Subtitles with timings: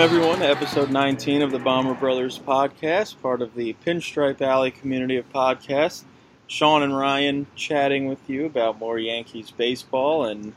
[0.00, 4.70] Welcome, everyone, to episode 19 of the Bomber Brothers podcast, part of the Pinstripe Alley
[4.70, 6.04] community of podcasts.
[6.46, 10.54] Sean and Ryan chatting with you about more Yankees baseball and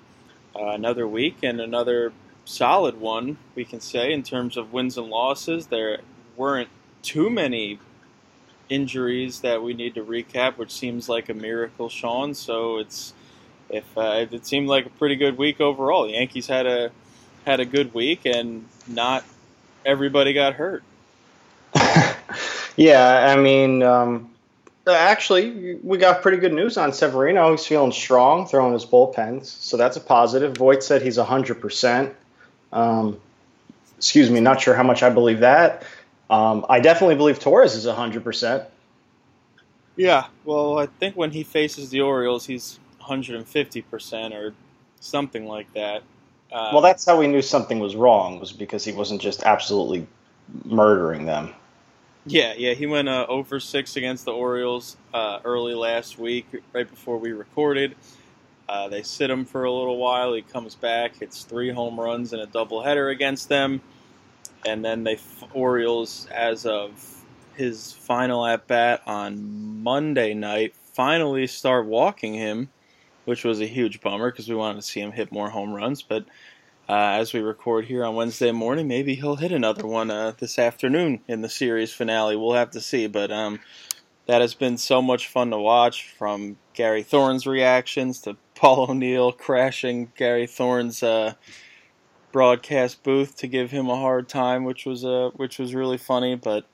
[0.56, 2.14] uh, another week and another
[2.46, 5.68] solid one, we can say, in terms of wins and losses.
[5.68, 6.00] There
[6.38, 6.70] weren't
[7.02, 7.80] too many
[8.70, 12.34] injuries that we need to recap, which seems like a miracle, Sean.
[12.34, 13.14] So it's
[13.68, 16.06] if uh, it seemed like a pretty good week overall.
[16.06, 16.92] The Yankees had a
[17.46, 19.26] had a good week, and not
[19.86, 20.84] everybody got hurt.
[22.76, 24.32] yeah, I mean, um,
[24.88, 27.52] actually, we got pretty good news on Severino.
[27.52, 30.58] He's feeling strong, throwing his bullpens, so that's a positive.
[30.58, 32.16] Voit said he's hundred um, percent.
[33.98, 35.84] Excuse me, not sure how much I believe that.
[36.30, 38.64] Um, I definitely believe Torres is hundred percent.
[39.96, 44.54] Yeah, well, I think when he faces the Orioles, he's 150% or
[45.00, 46.04] something like that.
[46.54, 50.08] Uh, well, that's how we knew something was wrong was because he wasn't just absolutely
[50.66, 51.52] murdering them.
[52.26, 56.90] Yeah, yeah, he went uh, over six against the Orioles uh, early last week, right
[56.90, 57.96] before we recorded.
[58.70, 60.34] Uh, they sit him for a little while.
[60.34, 63.82] He comes back, hits three home runs and a doubleheader against them,
[64.66, 65.18] and then they
[65.54, 67.24] Orioles, as of
[67.56, 72.70] his final at bat on Monday night, finally start walking him
[73.26, 76.02] which was a huge bummer because we wanted to see him hit more home runs.
[76.02, 76.26] But
[76.90, 80.60] uh, as we record here on Wednesday morning, maybe he'll hit another one uh, this
[80.60, 82.36] afternoon in the series finale.
[82.36, 83.08] We'll have to see.
[83.08, 83.60] But um,
[84.26, 89.32] that has been so much fun to watch from Gary Thorne's reactions to Paul O'Neill
[89.32, 91.34] crashing Gary Thorne's uh,
[92.32, 96.36] broadcast booth to give him a hard time, which was uh, which was really funny.
[96.36, 96.66] But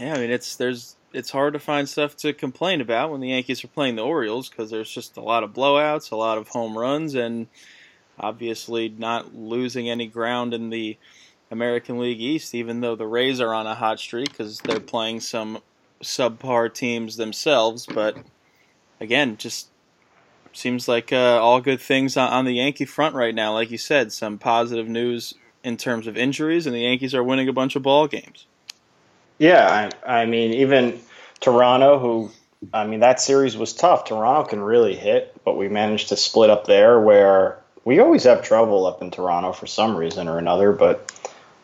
[0.00, 3.28] yeah, I mean, it's there's it's hard to find stuff to complain about when the
[3.28, 6.48] Yankees are playing the Orioles because there's just a lot of blowouts, a lot of
[6.48, 7.46] home runs, and
[8.18, 10.96] obviously not losing any ground in the
[11.50, 15.20] American League East, even though the Rays are on a hot streak because they're playing
[15.20, 15.58] some
[16.02, 17.86] subpar teams themselves.
[17.86, 18.16] But
[19.00, 19.68] again, just
[20.52, 23.52] seems like uh, all good things on, the Yankee front right now.
[23.52, 27.48] Like you said, some positive news in terms of injuries, and the Yankees are winning
[27.48, 28.46] a bunch of ball games.
[29.38, 31.00] Yeah, I, I mean, even
[31.40, 32.30] Toronto, who
[32.72, 34.04] I mean, that series was tough.
[34.04, 38.42] Toronto can really hit, but we managed to split up there where we always have
[38.42, 40.72] trouble up in Toronto for some reason or another.
[40.72, 41.12] But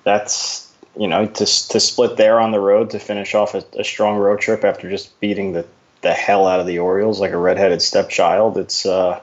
[0.03, 3.85] that's, you know, to, to split there on the road to finish off a, a
[3.85, 5.67] strong road trip after just beating the,
[6.01, 9.21] the hell out of the Orioles like a redheaded stepchild, it's, uh,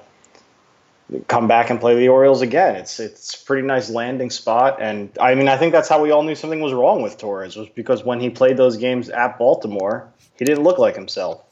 [1.27, 2.75] come back and play the Orioles again.
[2.75, 6.11] It's it's a pretty nice landing spot, and I mean I think that's how we
[6.11, 9.37] all knew something was wrong with Torres was because when he played those games at
[9.37, 11.43] Baltimore, he didn't look like himself.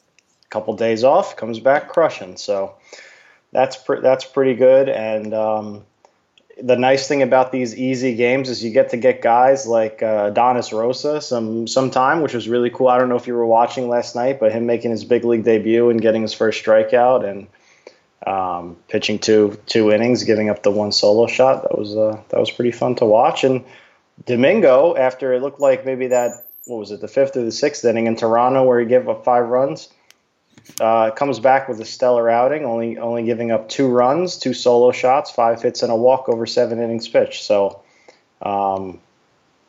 [0.46, 2.38] A couple days off, comes back crushing.
[2.38, 2.76] So
[3.52, 4.90] that's that's pretty good.
[4.90, 5.84] And um,
[6.62, 10.30] the nice thing about these easy games is you get to get guys like uh,
[10.32, 12.88] Adonis Rosa some some time, which was really cool.
[12.88, 15.44] I don't know if you were watching last night, but him making his big league
[15.44, 17.48] debut and getting his first strikeout and
[18.26, 21.64] um, pitching two two innings, giving up the one solo shot.
[21.64, 23.44] That was uh, that was pretty fun to watch.
[23.44, 23.64] And
[24.26, 27.84] Domingo, after it looked like maybe that what was it, the fifth or the sixth
[27.84, 29.90] inning in Toronto where he gave up five runs,
[30.80, 34.92] uh, comes back with a stellar outing, only only giving up two runs, two solo
[34.92, 37.44] shots, five hits, and a walk over seven innings pitched.
[37.44, 37.82] So.
[38.42, 39.00] Um,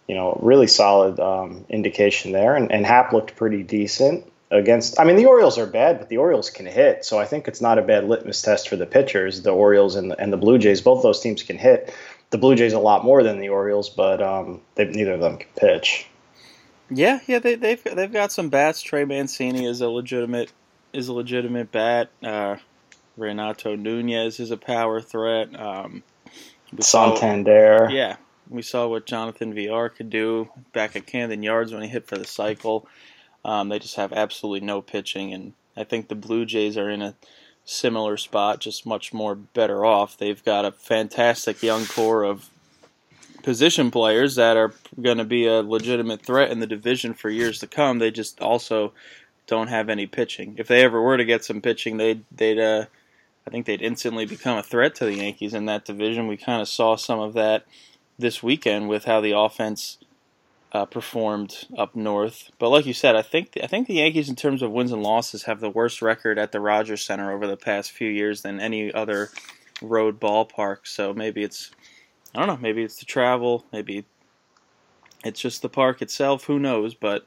[0.08, 4.98] you know, really solid um, indication there, and, and Happ looked pretty decent against.
[4.98, 7.60] I mean, the Orioles are bad, but the Orioles can hit, so I think it's
[7.60, 9.42] not a bad litmus test for the pitchers.
[9.42, 11.92] The Orioles and the, and the Blue Jays, both those teams can hit.
[12.30, 15.38] The Blue Jays a lot more than the Orioles, but um, they, neither of them
[15.38, 16.06] can pitch.
[16.90, 18.82] Yeah, yeah, they, they've they've got some bats.
[18.82, 20.52] Trey Mancini is a legitimate
[20.92, 22.10] is a legitimate bat.
[22.22, 22.56] Uh,
[23.16, 25.58] Renato Nunez is a power threat.
[25.58, 26.02] Um,
[26.80, 27.86] Santander.
[27.88, 28.16] Saw, yeah,
[28.48, 32.18] we saw what Jonathan Villar could do back at Camden Yards when he hit for
[32.18, 32.86] the cycle.
[33.44, 37.02] Um, they just have absolutely no pitching, and I think the Blue Jays are in
[37.02, 37.14] a
[37.64, 40.16] similar spot, just much more better off.
[40.16, 42.50] They've got a fantastic young core of
[43.42, 47.58] position players that are going to be a legitimate threat in the division for years
[47.58, 47.98] to come.
[47.98, 48.92] They just also
[49.46, 50.54] don't have any pitching.
[50.58, 52.86] If they ever were to get some pitching, they'd they'd uh,
[53.46, 56.26] I think they'd instantly become a threat to the Yankees in that division.
[56.26, 57.66] We kind of saw some of that
[58.18, 59.98] this weekend with how the offense
[60.74, 62.50] uh, performed up north.
[62.58, 65.02] But like you said, I think I think the Yankees, in terms of wins and
[65.02, 68.60] losses, have the worst record at the Rogers Center over the past few years than
[68.60, 69.30] any other
[69.80, 70.78] road ballpark.
[70.84, 71.70] So maybe it's
[72.34, 72.58] I don't know.
[72.60, 73.64] Maybe it's the travel.
[73.72, 74.04] Maybe
[75.24, 76.44] it's just the park itself.
[76.44, 76.94] Who knows?
[76.94, 77.24] But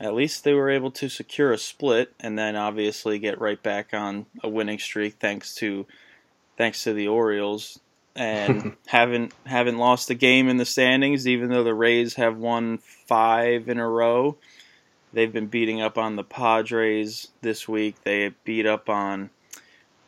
[0.00, 3.94] at least they were able to secure a split and then obviously get right back
[3.94, 5.86] on a winning streak thanks to
[6.56, 7.78] thanks to the Orioles
[8.18, 12.78] and haven't haven't lost a game in the standings, even though the Rays have won
[12.78, 14.36] five in a row.
[15.12, 17.96] They've been beating up on the Padres this week.
[18.02, 19.30] They beat up on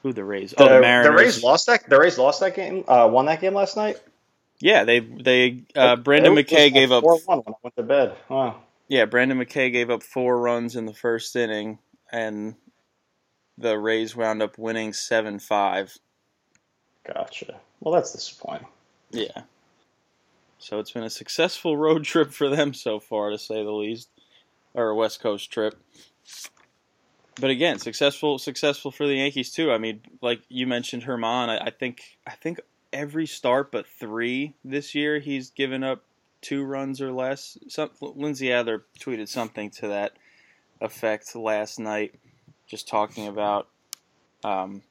[0.02, 0.50] who the Rays?
[0.50, 1.06] The, oh, the Mariners.
[1.06, 1.88] The Rays lost that.
[1.88, 2.84] The Rays lost that game.
[2.86, 3.98] Uh, won that game last night.
[4.60, 8.16] Yeah, they they uh, Brendan It McKay gave up 4-1 when I went to bed.
[8.28, 8.60] Wow.
[8.88, 11.78] Yeah, Brendan McKay gave up four runs in the first inning,
[12.10, 12.56] and
[13.56, 15.96] the Rays wound up winning seven five.
[17.04, 17.60] Gotcha.
[17.80, 18.66] Well, that's disappointing.
[19.10, 19.42] Yeah.
[20.58, 24.08] So it's been a successful road trip for them so far, to say the least,
[24.74, 25.78] or a West Coast trip.
[27.40, 29.72] But again, successful successful for the Yankees too.
[29.72, 31.48] I mean, like you mentioned, Germán.
[31.48, 32.60] I, I think I think
[32.92, 36.02] every start but three this year, he's given up
[36.42, 37.56] two runs or less.
[37.68, 40.12] Some, Lindsey Adler tweeted something to that
[40.80, 42.14] effect last night,
[42.66, 43.68] just talking about
[44.44, 44.82] um,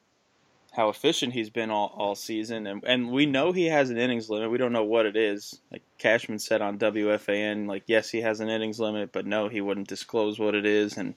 [0.79, 2.65] how efficient he's been all, all season.
[2.65, 4.49] And, and we know he has an innings limit.
[4.49, 5.59] We don't know what it is.
[5.73, 9.59] Like Cashman said on WFAN, like, yes, he has an innings limit, but no, he
[9.59, 10.95] wouldn't disclose what it is.
[10.95, 11.15] And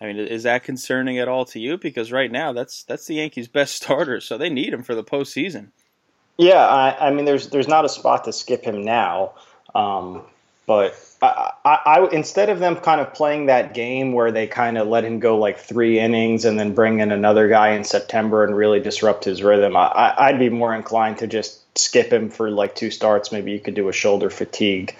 [0.00, 1.78] I mean, is that concerning at all to you?
[1.78, 5.04] Because right now, that's that's the Yankees' best starter, so they need him for the
[5.04, 5.68] postseason.
[6.36, 9.34] Yeah, I, I mean, there's there's not a spot to skip him now,
[9.76, 10.22] um,
[10.66, 14.88] but I, I, instead of them kind of playing that game where they kind of
[14.88, 18.56] let him go like three innings and then bring in another guy in September and
[18.56, 22.74] really disrupt his rhythm, I, I'd be more inclined to just skip him for like
[22.74, 23.30] two starts.
[23.30, 24.96] Maybe you could do a shoulder fatigue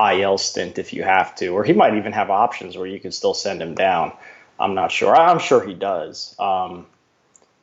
[0.00, 3.12] IL stint if you have to, or he might even have options where you could
[3.12, 4.12] still send him down.
[4.58, 5.14] I'm not sure.
[5.14, 6.34] I'm sure he does.
[6.38, 6.86] Um,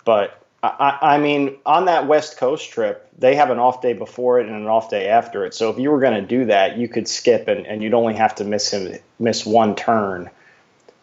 [0.05, 4.39] but I, I, mean, on that West Coast trip, they have an off day before
[4.39, 5.53] it and an off day after it.
[5.53, 8.13] So if you were going to do that, you could skip and, and you'd only
[8.13, 10.29] have to miss him miss one turn,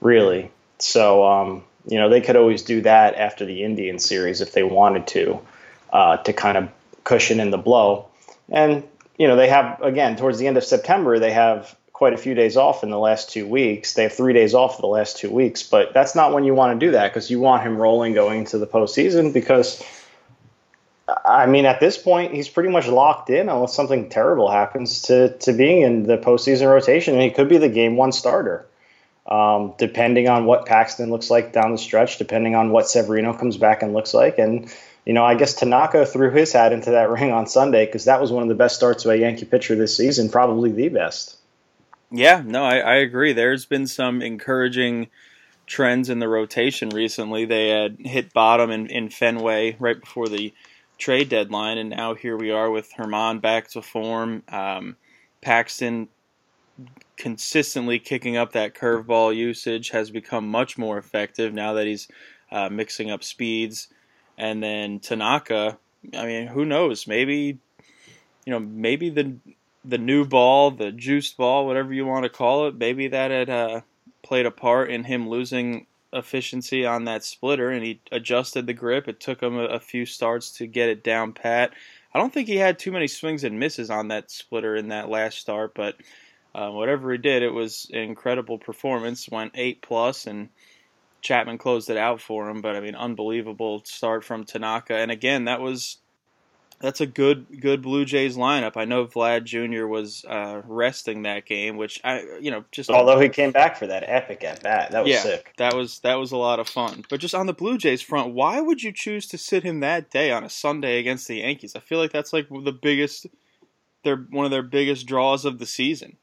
[0.01, 0.51] really.
[0.79, 4.63] So um, you know they could always do that after the Indian series if they
[4.63, 5.41] wanted to,
[5.93, 6.71] uh, to kind of
[7.05, 8.09] cushion in the blow.
[8.49, 8.83] And
[9.19, 12.33] you know they have again towards the end of September they have quite a few
[12.33, 13.93] days off in the last two weeks.
[13.93, 16.81] They have three days off the last two weeks, but that's not when you want
[16.81, 19.35] to do that because you want him rolling going into the postseason.
[19.35, 19.85] Because,
[21.27, 25.37] I mean, at this point, he's pretty much locked in unless something terrible happens to,
[25.41, 28.67] to being in the postseason rotation, and he could be the game one starter.
[29.27, 33.59] Um, depending on what Paxton looks like down the stretch, depending on what Severino comes
[33.59, 34.73] back and looks like, and
[35.05, 38.23] you know, I guess Tanaka threw his hat into that ring on Sunday because that
[38.23, 41.37] was one of the best starts of a Yankee pitcher this season, probably the best.
[42.11, 43.33] Yeah, no, I, I agree.
[43.33, 45.09] There's been some encouraging
[45.67, 47.45] trends in the rotation recently.
[47.45, 50.53] They had hit bottom in, in Fenway right before the
[50.99, 54.43] trade deadline, and now here we are with Germán back to form.
[54.49, 54.97] Um,
[55.41, 56.09] Paxton
[57.17, 62.09] consistently kicking up that curveball usage has become much more effective now that he's
[62.51, 63.89] uh, mixing up speeds.
[64.37, 65.79] And then Tanaka,
[66.17, 67.07] I mean, who knows?
[67.07, 67.59] Maybe,
[68.47, 69.37] you know, maybe the
[69.85, 73.51] the new ball, the juiced ball, whatever you want to call it, maybe that had
[73.51, 73.81] uh,
[74.23, 79.09] played a part in him losing efficiency on that splitter, and he adjusted the grip.
[79.09, 81.73] It took him a, a few starts to get it down pat.
[82.13, 85.09] I don't think he had too many swings and misses on that splitter in that
[85.09, 85.97] last start, but
[86.55, 89.29] uh, whatever he did, it was an incredible performance.
[89.29, 90.49] Went eight plus, and
[91.23, 92.61] Chapman closed it out for him.
[92.61, 94.97] But I mean, unbelievable start from Tanaka.
[94.97, 95.99] And again, that was
[96.81, 98.73] that's a good good Blue Jays lineup.
[98.77, 99.87] I know Vlad Jr.
[99.87, 103.87] was uh, resting that game, which I you know just although he came back for
[103.87, 105.53] that epic at bat, that was yeah, sick.
[105.59, 107.05] That was that was a lot of fun.
[107.11, 110.11] But just on the Blue Jays front, why would you choose to sit him that
[110.11, 111.77] day on a Sunday against the Yankees?
[111.77, 113.27] I feel like that's like the biggest,
[114.03, 116.17] they're one of their biggest draws of the season.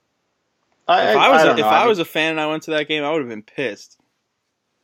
[0.88, 1.66] I, if I was I a, if.
[1.66, 3.44] I, I was a fan and I went to that game, I would have been
[3.44, 4.00] pissed.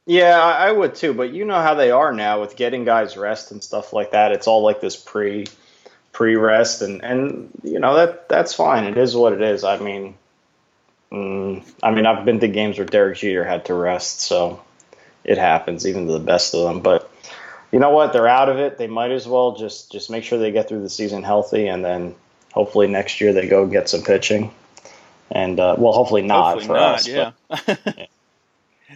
[0.05, 1.13] Yeah, I would too.
[1.13, 4.33] But you know how they are now with getting guys rest and stuff like that.
[4.33, 5.45] It's all like this pre
[6.13, 8.85] pre rest, and and you know that that's fine.
[8.85, 9.65] It is what it is.
[9.65, 10.15] I mean,
[11.11, 14.61] mm, I mean, I've been to games where Derek Jeter had to rest, so
[15.25, 16.79] it happens, even to the best of them.
[16.79, 17.11] But
[17.71, 18.13] you know what?
[18.13, 18.77] They're out of it.
[18.77, 21.83] They might as well just just make sure they get through the season healthy, and
[21.83, 22.15] then
[22.53, 24.53] hopefully next year they go get some pitching.
[25.31, 27.07] And uh, well, hopefully not Hopefully for not, us.
[27.07, 27.31] yeah.
[27.49, 28.09] But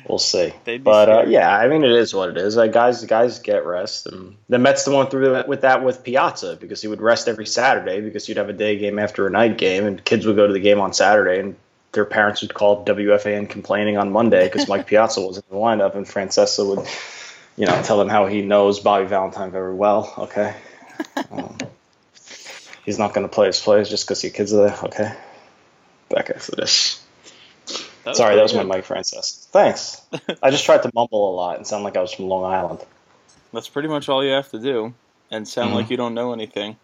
[0.08, 0.54] we'll see.
[0.84, 2.56] But uh, yeah, I mean, it is what it is.
[2.56, 6.82] Like guys, guys get rest, and the Mets went through with that with Piazza because
[6.82, 9.86] he would rest every Saturday because you'd have a day game after a night game,
[9.86, 11.56] and kids would go to the game on Saturday, and
[11.92, 15.96] their parents would call WFAN complaining on Monday because Mike Piazza was in the lineup,
[15.96, 16.88] and Francesa would,
[17.56, 20.14] you know, tell them how he knows Bobby Valentine very well.
[20.18, 20.56] Okay,
[21.32, 21.58] um,
[22.86, 24.78] he's not going to play his plays just because your kids are there.
[24.84, 25.14] Okay,
[26.10, 27.04] back after this.
[28.08, 29.46] That Sorry, that was pretty my Mike Francesa.
[29.48, 30.02] Thanks.
[30.44, 32.80] I just tried to mumble a lot and sound like I was from Long Island.
[33.54, 34.94] That's pretty much all you have to do.
[35.30, 35.76] and sound Mhm.
[35.76, 36.78] like you don't know anything.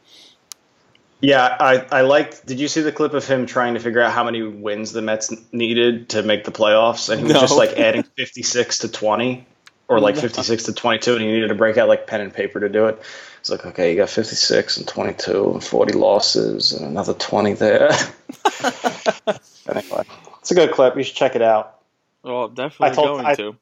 [1.21, 2.45] Yeah, I, I liked.
[2.45, 5.01] Did you see the clip of him trying to figure out how many wins the
[5.01, 7.07] Mets needed to make the playoffs?
[7.09, 7.39] And he was No.
[7.39, 9.45] just like adding 56 to 20
[9.87, 12.59] or like 56 to 22, and he needed to break out like pen and paper
[12.59, 13.01] to do it.
[13.39, 17.91] It's like, okay, you got 56 and 22 and 40 losses and another 20 there.
[19.69, 20.03] anyway,
[20.43, 20.97] it's a good clip.
[20.97, 21.79] You should check it out.
[22.21, 23.55] Well, I'm definitely I told- going I- to.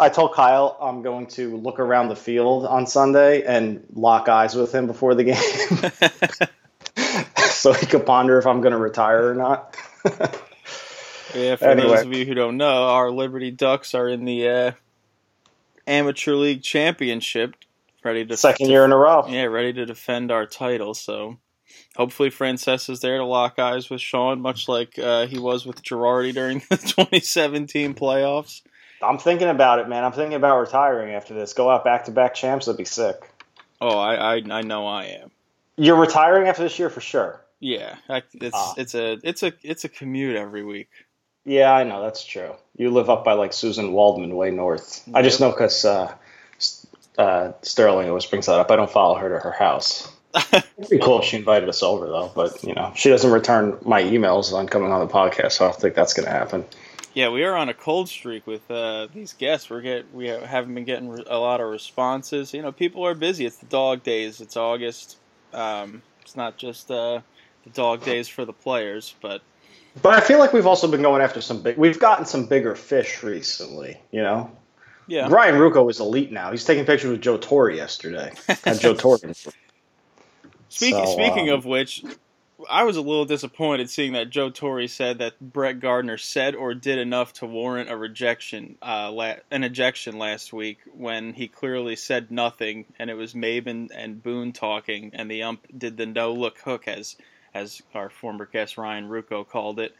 [0.00, 4.56] I told Kyle I'm going to look around the field on Sunday and lock eyes
[4.56, 6.48] with him before the game
[7.36, 9.76] so he could ponder if I'm going to retire or not.
[11.32, 11.88] Yeah, for Anyway.
[11.88, 14.72] those of you who don't know, our Liberty Ducks are in the uh,
[15.86, 17.54] amateur league championship,
[18.04, 19.24] ready to Second year in a row.
[19.28, 20.94] yeah, ready to defend our title.
[20.94, 21.38] So
[21.96, 25.82] hopefully Frances is there to lock eyes with Sean, much like uh, he was with
[25.82, 28.62] Girardi during the 2017 playoffs.
[29.02, 30.04] I'm thinking about it, man.
[30.04, 31.52] I'm thinking about retiring after this.
[31.52, 32.66] Go out back to back champs.
[32.66, 33.16] That'd be sick.
[33.80, 35.30] Oh, I, I I know I am.
[35.76, 37.40] You're retiring after this year for sure.
[37.60, 38.74] Yeah, I, it's Ah.
[38.78, 40.88] it's a it's a it's a commute every week.
[41.44, 42.52] Yeah, I know that's true.
[42.76, 45.06] You live up by like Susan Waldman, way north.
[45.12, 46.14] I just know because uh,
[47.18, 48.70] uh, Sterling always brings that up.
[48.70, 50.10] I don't follow her to her house.
[50.34, 53.78] It'd be cool if she invited us over though, but you know she doesn't return
[53.82, 56.64] my emails on coming on the podcast, so I don't think that's going to happen.
[57.14, 59.70] Yeah, we are on a cold streak with uh, these guests.
[59.70, 62.52] We're get we haven't been getting a lot of responses.
[62.52, 63.46] You know, people are busy.
[63.46, 64.40] It's the dog days.
[64.40, 65.18] It's August.
[65.52, 67.20] Um, it's not just uh,
[67.62, 69.42] the dog days for the players, but
[70.02, 71.76] But I feel like we've also been going after some big.
[71.76, 74.00] We've gotten some bigger fish recently.
[74.10, 74.50] You know,
[75.06, 75.28] yeah.
[75.28, 76.50] Ryan Rucco is elite now.
[76.50, 78.32] He's taking pictures with Joe Torre yesterday.
[78.64, 79.18] Had Joe Torre.
[80.74, 82.04] Speaking So, speaking um, of which,
[82.68, 86.74] I was a little disappointed seeing that Joe Torre said that Brett Gardner said or
[86.74, 91.94] did enough to warrant a rejection, uh, la- an ejection last week when he clearly
[91.94, 96.32] said nothing, and it was Maybin and Boone talking, and the ump did the no
[96.32, 97.14] look hook as
[97.54, 99.94] as our former guest Ryan Rucco called it.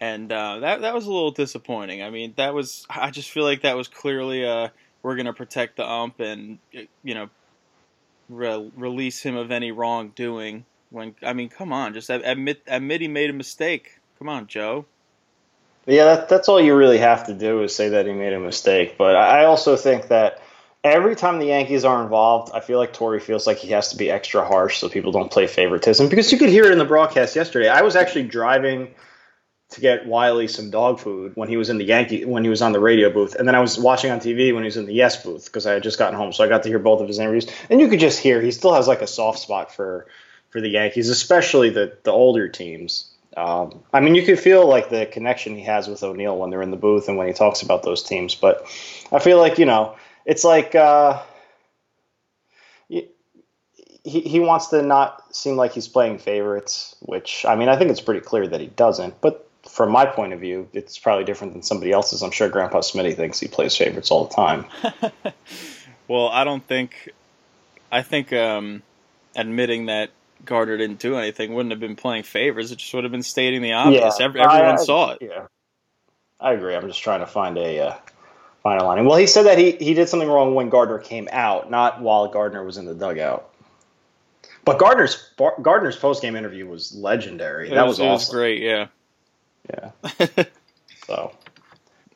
[0.00, 2.02] And uh, that that was a little disappointing.
[2.02, 4.68] I mean, that was I just feel like that was clearly uh
[5.02, 6.58] we're gonna protect the ump and
[7.02, 7.30] you know
[8.30, 10.64] re- release him of any wrongdoing.
[10.90, 13.98] When I mean, come on, just admit admit he made a mistake.
[14.18, 14.86] Come on, Joe.
[15.86, 18.40] Yeah, that, that's all you really have to do is say that he made a
[18.40, 18.96] mistake.
[18.98, 20.42] But I also think that
[20.84, 23.96] every time the Yankees are involved, I feel like Torre feels like he has to
[23.96, 26.08] be extra harsh so people don't play favoritism.
[26.08, 27.68] Because you could hear it in the broadcast yesterday.
[27.68, 28.94] I was actually driving
[29.70, 32.60] to get Wiley some dog food when he was in the Yankee when he was
[32.60, 34.86] on the radio booth, and then I was watching on TV when he was in
[34.86, 37.00] the Yes booth because I had just gotten home, so I got to hear both
[37.00, 37.46] of his interviews.
[37.68, 40.06] And you could just hear he still has like a soft spot for
[40.50, 43.06] for the Yankees, especially the the older teams.
[43.36, 46.62] Um, I mean, you could feel like the connection he has with O'Neill when they're
[46.62, 48.34] in the booth and when he talks about those teams.
[48.34, 48.66] But
[49.12, 49.94] I feel like you know,
[50.26, 51.22] it's like uh,
[52.88, 53.08] he
[54.02, 58.00] he wants to not seem like he's playing favorites, which I mean, I think it's
[58.00, 59.20] pretty clear that he doesn't.
[59.20, 62.22] But from my point of view, it's probably different than somebody else's.
[62.22, 64.66] I'm sure Grandpa Smitty thinks he plays favorites all the time.
[66.08, 67.10] well, I don't think.
[67.92, 68.82] I think um,
[69.34, 70.10] admitting that
[70.44, 72.70] Gardner didn't do anything wouldn't have been playing favors.
[72.72, 74.18] It just would have been stating the obvious.
[74.18, 74.26] Yeah.
[74.26, 75.18] Ev- everyone I- I- saw it.
[75.20, 75.46] Yeah,
[76.40, 76.74] I agree.
[76.74, 77.94] I'm just trying to find a uh,
[78.62, 79.04] final line.
[79.04, 82.28] Well, he said that he he did something wrong when Gardner came out, not while
[82.28, 83.50] Gardner was in the dugout.
[84.64, 87.68] But Gardner's Gardner's post game interview was legendary.
[87.70, 88.62] It that was, was, it was great.
[88.62, 88.86] Yeah.
[89.72, 90.44] Yeah.
[91.06, 91.32] So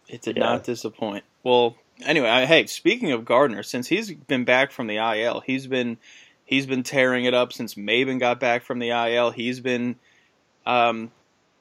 [0.08, 0.44] It did Yeah.
[0.44, 1.24] not disappoint.
[1.42, 5.66] Well, anyway, I, hey, speaking of Gardner, since he's been back from the IL, he's
[5.66, 5.96] been
[6.44, 9.30] he's been tearing it up since Maybin got back from the IL.
[9.30, 9.96] He's been
[10.66, 11.10] um,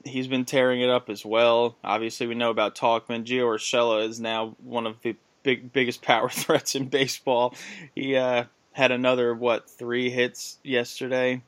[0.05, 1.75] he's been tearing it up as well.
[1.83, 3.23] Obviously, we know about Tauchman.
[3.25, 7.55] Gio Urshela is now one of the big biggest power threats in baseball.
[7.95, 11.41] He uh, had another what three hits yesterday.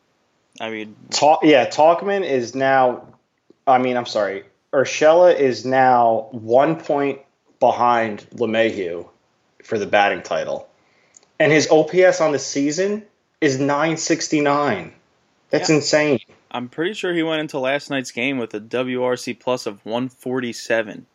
[0.59, 3.07] I mean, Talk, yeah, Tauchman is now.
[3.67, 4.43] I mean, I'm sorry.
[4.73, 7.19] Urshela is now one point
[7.59, 9.07] behind LeMahieu
[9.63, 10.67] for the batting title,
[11.39, 13.03] and his OPS on the season
[13.41, 14.93] is 969.
[15.49, 15.75] That's Yeah.
[15.77, 16.19] insane.
[16.51, 21.05] I'm pretty sure he went into last night's game with a WRC plus of 147.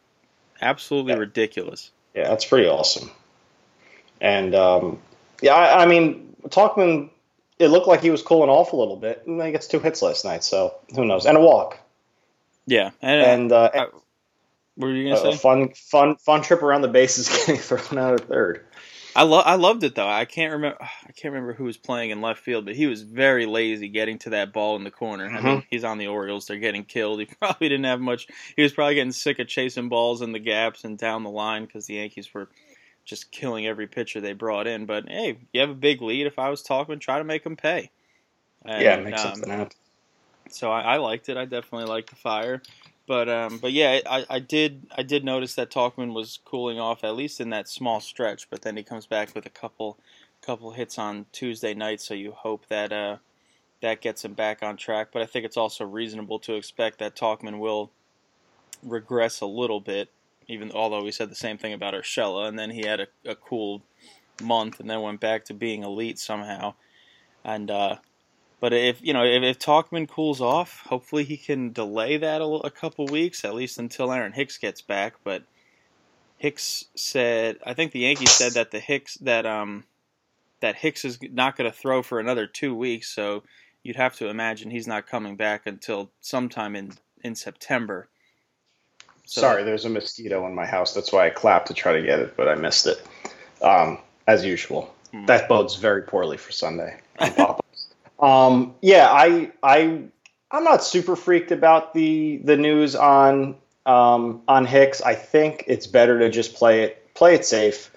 [0.60, 1.18] Absolutely Yeah.
[1.18, 1.90] ridiculous.
[2.14, 3.10] Yeah, that's pretty awesome.
[4.20, 5.00] And um,
[5.40, 7.10] yeah, I, I mean, Tauchman.
[7.58, 10.00] It looked like he was cooling off a little bit, and he gets two hits
[10.00, 10.42] last night.
[10.44, 11.26] So who knows?
[11.26, 11.78] And a walk.
[12.66, 13.86] Yeah, and, And uh, uh,
[14.76, 15.38] what were you gonna a say?
[15.38, 18.64] fun, fun, fun trip around the bases, getting thrown out at third.
[19.14, 20.08] I love I loved it though.
[20.08, 23.02] I can't remember I can't remember who was playing in left field, but he was
[23.02, 25.28] very lazy getting to that ball in the corner.
[25.28, 27.18] I mean, he's on the Orioles; they're getting killed.
[27.18, 28.28] He probably didn't have much.
[28.54, 31.64] He was probably getting sick of chasing balls in the gaps and down the line
[31.64, 32.48] because the Yankees were
[33.04, 34.86] just killing every pitcher they brought in.
[34.86, 36.26] But hey, you have a big lead.
[36.26, 37.90] If I was Tauchman, try to make them pay.
[38.64, 39.76] And, yeah, make um, something happen.
[40.52, 41.36] So I, I, liked it.
[41.36, 42.62] I definitely liked the fire.
[43.06, 47.02] But um, but yeah, I, I did I did notice that Tauchman was cooling off
[47.02, 48.48] at least in that small stretch.
[48.50, 49.98] But then he comes back with a couple
[50.42, 52.00] couple hits on Tuesday night.
[52.00, 53.16] So you hope that uh,
[53.80, 55.08] that gets him back on track.
[55.12, 57.90] But I think it's also reasonable to expect that Tauchman will
[58.82, 60.10] regress a little bit,
[60.46, 63.34] even although we said the same thing about Urshela, and then he had a, a
[63.34, 63.82] cool
[64.42, 66.74] month and then went back to being elite somehow.
[67.44, 67.96] And uh,
[68.60, 72.44] but if you know if, if Tauchman cools off, hopefully he can delay that a,
[72.44, 75.14] a couple weeks at least until Aaron Hicks gets back.
[75.24, 75.42] But
[76.36, 79.84] Hicks said, I think the Yankees said that the Hicks that um
[80.60, 83.42] that Hicks is not going to throw for another two weeks, so
[83.82, 86.92] you'd have to imagine he's not coming back until sometime in
[87.24, 88.08] in September.
[89.24, 90.92] So Sorry, there's a mosquito in my house.
[90.92, 93.06] That's why I clapped to try to get it, but I missed it.
[93.62, 95.26] Um, as usual, hmm.
[95.26, 97.00] that bodes very poorly for Sunday.
[98.20, 100.02] um, yeah, I I
[100.50, 105.00] I'm not super freaked about the the news on um, on Hicks.
[105.00, 107.90] I think it's better to just play it play it safe.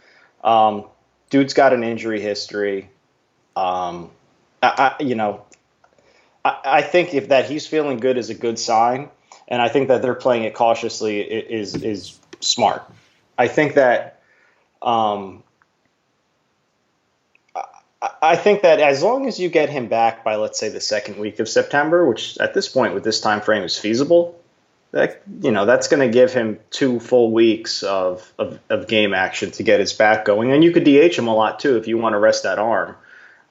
[0.44, 0.86] Um,
[1.30, 2.89] dude's got an injury history.
[3.56, 4.10] Um,
[4.62, 5.44] I, I, you know,
[6.44, 9.10] I, I think if that he's feeling good is a good sign,
[9.48, 12.84] and I think that they're playing it cautiously is is smart.
[13.38, 14.21] I think that.
[14.82, 15.43] Um,
[18.24, 21.18] I think that as long as you get him back by let's say the second
[21.18, 24.40] week of September, which at this point with this time frame is feasible,
[24.92, 29.14] that you know that's going to give him two full weeks of, of, of game
[29.14, 31.86] action to get his back going, and you could DH him a lot too if
[31.86, 32.96] you want to rest that arm.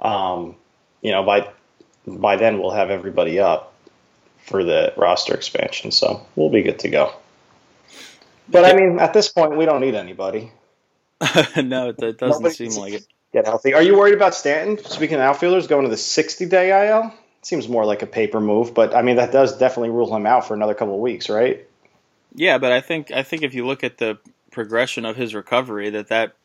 [0.00, 0.56] Um,
[1.02, 1.50] you know by
[2.06, 3.74] by then we'll have everybody up
[4.46, 7.12] for the roster expansion, so we'll be good to go.
[8.48, 10.50] But I mean, at this point, we don't need anybody.
[11.56, 13.06] no, it doesn't Nobody seem like it.
[13.32, 13.72] Get healthy.
[13.72, 14.84] Are you worried about Stanton?
[14.84, 17.14] Speaking of outfielders, going to the 60 day IL?
[17.40, 20.46] Seems more like a paper move, but I mean that does definitely rule him out
[20.46, 21.66] for another couple of weeks, right?
[22.34, 24.18] Yeah, but I think I think if you look at the
[24.50, 26.36] progression of his recovery, that that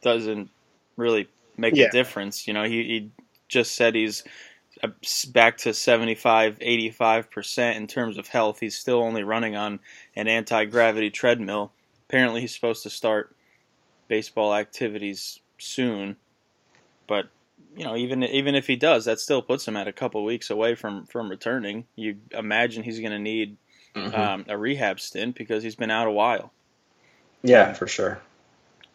[0.00, 0.48] doesn't
[0.96, 1.86] really make yeah.
[1.86, 2.46] a difference.
[2.46, 3.10] You know, he, he
[3.48, 4.24] just said he's
[4.82, 4.88] uh,
[5.32, 8.60] back to 75, 85% in terms of health.
[8.60, 9.80] He's still only running on
[10.16, 11.72] an anti gravity treadmill.
[12.08, 13.34] Apparently, he's supposed to start
[14.08, 16.16] baseball activities soon,
[17.06, 17.28] but
[17.76, 20.50] you know, even even if he does, that still puts him at a couple weeks
[20.50, 21.86] away from from returning.
[21.96, 23.56] You imagine he's going to need
[23.94, 24.14] mm-hmm.
[24.14, 26.52] um, a rehab stint because he's been out a while.
[27.42, 28.20] Yeah, for sure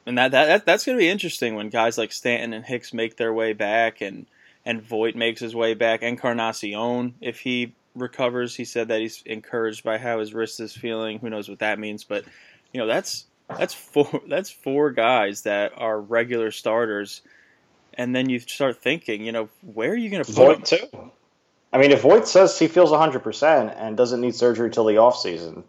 [0.10, 3.15] and that, that that's going to be interesting when guys like Stanton and Hicks make
[3.15, 4.26] their way back, and
[4.65, 6.02] and Voit makes his way back.
[6.02, 10.76] and Encarnacion, if he recovers, he said that he's encouraged by how his wrist is
[10.76, 11.19] feeling.
[11.19, 12.04] Who knows what that means?
[12.04, 12.26] But
[12.74, 17.22] you know, that's that's four that's four guys that are regular starters,
[17.94, 21.12] and then you start thinking, you know, where are you going to put too?
[21.72, 25.20] I mean, if Voit says he feels 100% and doesn't need surgery till the off
[25.20, 25.64] season,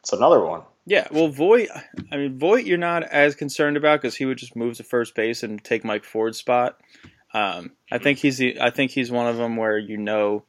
[0.00, 0.62] it's another one.
[0.86, 1.68] Yeah, well, Voit.
[2.10, 5.14] I mean, Voit, you're not as concerned about because he would just move to first
[5.14, 6.78] base and take Mike Ford's spot.
[7.32, 8.60] Um, I think he's the.
[8.60, 10.44] I think he's one of them where you know,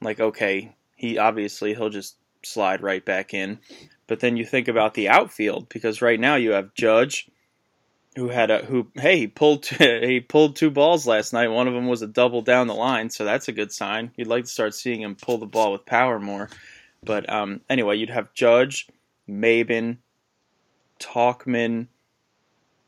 [0.00, 3.58] like, okay, he obviously he'll just slide right back in.
[4.06, 7.28] But then you think about the outfield because right now you have Judge,
[8.16, 8.88] who had a who.
[8.94, 11.48] Hey, he pulled two, he pulled two balls last night.
[11.48, 14.12] One of them was a double down the line, so that's a good sign.
[14.16, 16.50] You'd like to start seeing him pull the ball with power more.
[17.04, 18.86] But um, anyway, you'd have Judge.
[19.28, 19.98] Maybin,
[20.98, 21.88] Tauchman,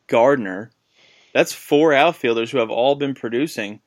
[0.06, 0.70] Gardner.
[1.32, 3.80] That's four outfielders who have all been producing.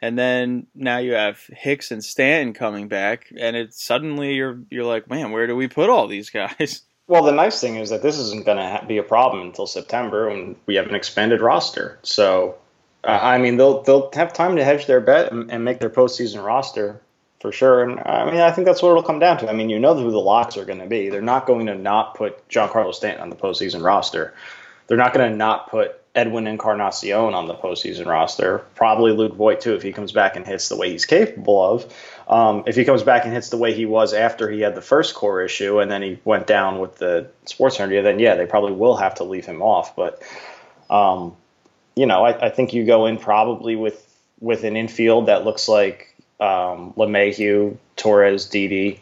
[0.00, 4.84] And then now you have Hicks and Stanton coming back, and it's suddenly you're you're
[4.84, 6.82] like, man, where do we put all these guys?
[7.08, 10.28] Well, the nice thing is that this isn't going to be a problem until September
[10.28, 11.98] when we have an expanded roster.
[12.02, 12.58] So,
[13.02, 15.88] uh, I mean, they'll they'll have time to hedge their bet and, and make their
[15.88, 17.00] postseason roster
[17.40, 17.82] for sure.
[17.82, 19.48] And I mean, I think that's what it'll come down to.
[19.48, 21.08] I mean, you know who the locks are going to be.
[21.08, 24.34] They're not going to not put Giancarlo Stanton on the postseason roster.
[24.86, 28.58] They're not going to not put Edwin Encarnacion on the postseason roster.
[28.74, 31.94] Probably Luke Voit too if he comes back and hits the way he's capable of.
[32.26, 34.82] Um, if he comes back and hits the way he was after he had the
[34.82, 38.46] first core issue and then he went down with the sports hernia, then yeah, they
[38.46, 39.94] probably will have to leave him off.
[39.94, 40.20] But
[40.90, 41.36] um,
[41.94, 44.04] you know, I, I think you go in probably with
[44.40, 49.00] with an infield that looks like um, LeMahieu, Torres, Didi,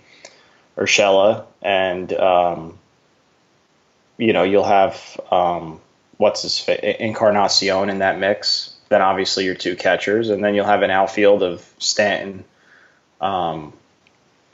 [0.76, 2.78] Urshela, and um,
[4.18, 5.80] you know you'll have um,
[6.16, 8.74] what's his fa- Encarnacion in that mix.
[8.88, 12.44] Then obviously your two catchers, and then you'll have an outfield of Stanton,
[13.20, 13.72] um,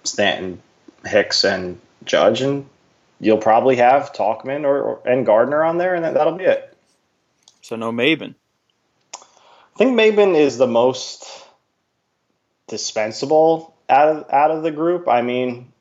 [0.04, 0.62] Stanton,
[1.04, 2.66] Hicks, and Judge, and
[3.20, 6.76] you'll probably have Tauchman or, or and Gardner on there, and that, that'll be it.
[7.60, 8.34] So no Maybin.
[9.14, 11.26] I think Maybin is the most
[12.68, 15.08] dispensable out of out of the group.
[15.08, 15.72] I mean,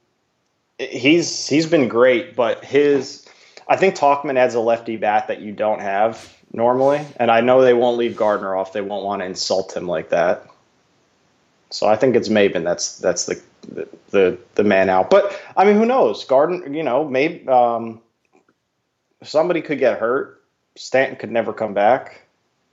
[0.77, 3.25] he's he's been great, but his
[3.71, 7.61] I think Tauchman adds a lefty bat that you don't have normally, and I know
[7.61, 8.73] they won't leave Gardner off.
[8.73, 10.45] They won't want to insult him like that.
[11.69, 13.41] So I think it's Maybin That's that's the
[14.09, 15.09] the the, man out.
[15.09, 16.25] But I mean, who knows?
[16.25, 18.01] Gardner, you know, maybe um,
[19.23, 20.43] somebody could get hurt.
[20.75, 22.23] Stanton could never come back.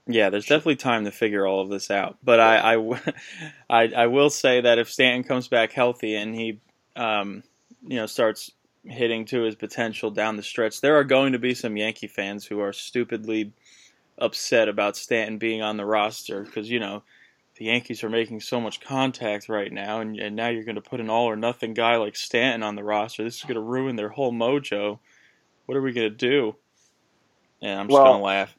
[0.05, 2.17] Yeah, there's definitely time to figure all of this out.
[2.21, 3.01] But I, I,
[3.69, 6.59] I, I will say that if Stanton comes back healthy and he,
[6.97, 7.43] um,
[7.87, 8.51] you know, starts
[8.83, 12.45] hitting to his potential down the stretch, there are going to be some Yankee fans
[12.45, 13.51] who are stupidly
[14.17, 17.03] upset about Stanton being on the roster because you know
[17.57, 20.81] the Yankees are making so much contact right now, and, and now you're going to
[20.81, 23.23] put an all or nothing guy like Stanton on the roster.
[23.23, 24.99] This is going to ruin their whole mojo.
[25.65, 26.55] What are we going to do?
[27.61, 28.55] And I'm just Well, going to laugh.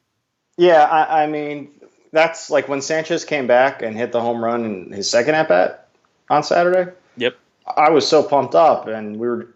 [0.57, 1.71] Yeah, I, I mean,
[2.11, 5.49] that's like when Sanchez came back and hit the home run in his second at
[5.49, 5.87] bat
[6.29, 6.91] on Saturday.
[7.17, 7.35] Yep.
[7.65, 9.55] I was so pumped up, and we were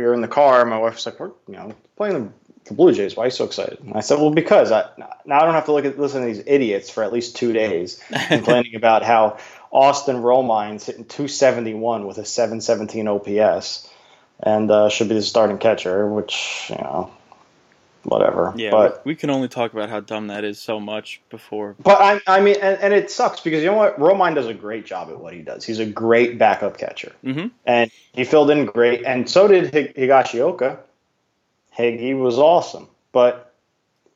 [0.00, 0.64] we were in the car.
[0.64, 2.32] My wife was like, "We're you know playing the,
[2.64, 3.16] the Blue Jays.
[3.16, 4.88] Why are you so excited?" And I said, "Well, because I
[5.24, 7.52] now I don't have to look at listen to these idiots for at least two
[7.52, 9.38] days complaining about how
[9.70, 13.88] Austin Romine's hitting 271 with a 717 OPS
[14.42, 17.10] and uh, should be the starting catcher, which you know,
[18.04, 18.52] whatever.
[18.56, 21.76] Yeah, but we, can only talk about how dumb that is so much before.
[21.82, 23.98] But I, I mean, and, and it sucks because you know what?
[23.98, 25.64] Romine does a great job at what he does.
[25.64, 29.04] He's a great backup catcher, hmm and he filled in great.
[29.04, 30.78] And so did Hig- Higashioka.
[31.72, 33.54] Hig, he was awesome, but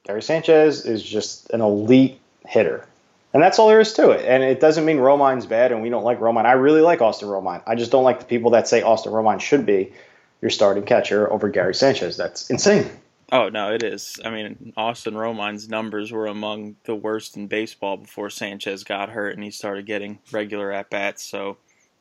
[0.05, 2.87] Gary Sanchez is just an elite hitter,
[3.33, 4.25] and that's all there is to it.
[4.27, 6.47] And it doesn't mean Romine's bad, and we don't like Romine.
[6.47, 7.63] I really like Austin Romine.
[7.67, 9.93] I just don't like the people that say Austin Romine should be
[10.43, 12.17] your starting catcher over Gary Sanchez.
[12.17, 12.91] That's insane.
[13.33, 14.21] Oh no, it is.
[14.25, 19.35] I mean, Austin Romine's numbers were among the worst in baseball before Sanchez got hurt
[19.35, 21.25] and he started getting regular at bats.
[21.25, 21.57] So,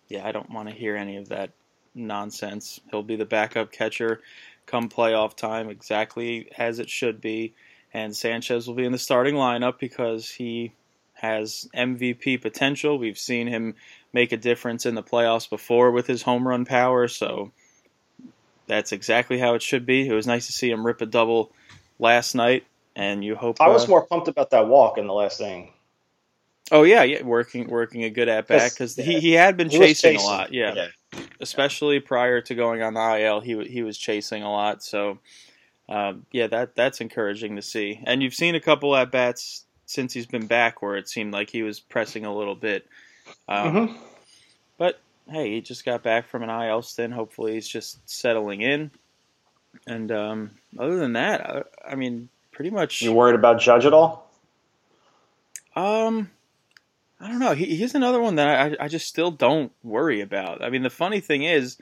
[0.09, 1.51] yeah, I don't want to hear any of that
[1.95, 2.79] nonsense.
[2.91, 4.21] He'll be the backup catcher
[4.65, 7.53] come playoff time, exactly as it should be.
[7.93, 10.73] And Sanchez will be in the starting lineup because he
[11.13, 12.97] has MVP potential.
[12.97, 13.75] We've seen him
[14.11, 17.07] make a difference in the playoffs before with his home run power.
[17.07, 17.51] So
[18.67, 20.07] that's exactly how it should be.
[20.07, 21.51] It was nice to see him rip a double
[21.99, 23.61] last night, and you hope.
[23.61, 25.71] I was uh, more pumped about that walk in the last inning.
[26.71, 29.77] Oh yeah, yeah, working working a good at bat because he, he had been He
[29.77, 30.53] was chasing, a lot.
[30.53, 31.19] Yeah, yeah.
[31.39, 34.81] especially prior to going on the IL, he he was chasing a lot.
[34.81, 35.19] So,
[35.89, 37.99] um, yeah, that that's encouraging to see.
[38.05, 41.49] And you've seen a couple at bats since he's been back where it seemed like
[41.49, 42.87] he was pressing a little bit.
[43.47, 43.97] Um, Mhm.
[44.77, 47.13] But hey, he just got back from an IL stint.
[47.13, 48.91] Hopefully, he's just settling in.
[49.87, 53.01] And um, other than that, I, I mean, pretty much.
[53.01, 54.31] You worried about Judge at all?
[55.75, 56.29] Um,
[57.19, 57.53] I don't know.
[57.53, 60.63] He, he's another one that I, I just still don't worry about.
[60.63, 61.77] I mean, the funny thing is,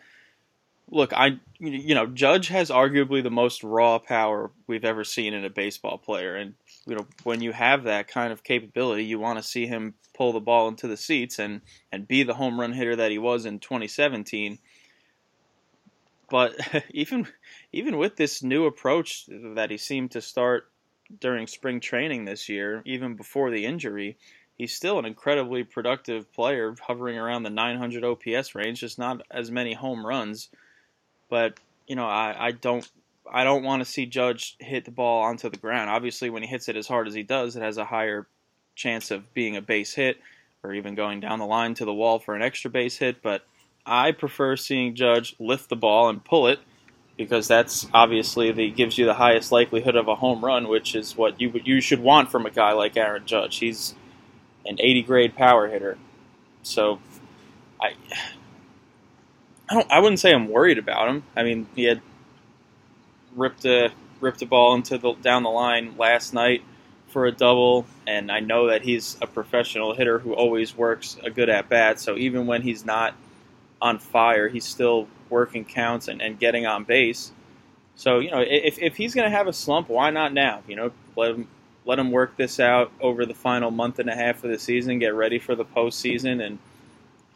[0.92, 5.46] look, I you know Judge has arguably the most raw power we've ever seen in
[5.46, 6.54] a baseball player, and
[6.86, 10.34] you know when you have that kind of capability, you want to see him pull
[10.34, 13.46] the ball into the seats and and be the home run hitter that he was
[13.46, 14.60] in 2017.
[16.30, 16.56] But
[16.92, 17.28] even
[17.72, 20.70] even with this new approach that he seemed to start
[21.20, 24.18] during spring training this year, even before the injury,
[24.56, 28.80] he's still an incredibly productive player, hovering around the 900 OPS range.
[28.80, 30.50] Just not as many home runs,
[31.32, 32.88] but you know, I, I don't
[33.32, 35.90] I don't want to see Judge hit the ball onto the ground.
[35.90, 38.28] Obviously, when he hits it as hard as he does, it has a higher
[38.76, 40.18] chance of being a base hit
[40.64, 43.24] or even going down the line to the wall for an extra base hit.
[43.24, 43.44] But
[43.86, 46.60] I prefer seeing Judge lift the ball and pull it
[47.18, 51.16] because that's obviously the gives you the highest likelihood of a home run, which is
[51.16, 53.58] what you you should want from a guy like Aaron Judge.
[53.58, 53.96] He's
[54.66, 55.98] an 80 grade power hitter,
[56.62, 57.00] so
[57.82, 57.94] I
[59.72, 61.24] I don't I wouldn't say I'm worried about him.
[61.34, 62.02] I mean, he had
[63.38, 66.62] ripped a ripped a ball into the down the line last night
[67.08, 71.30] for a double, and I know that he's a professional hitter who always works a
[71.30, 72.02] good at bat.
[72.02, 73.16] So even when he's not
[73.82, 77.32] on fire, he's still working counts and, and getting on base.
[77.96, 80.64] So you know, if, if he's going to have a slump, why not now?
[80.68, 81.48] You know, let him
[81.86, 85.00] let him work this out over the final month and a half of the season,
[85.00, 86.60] get ready for the postseason, and